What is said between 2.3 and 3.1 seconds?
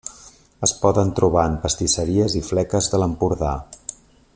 i fleques de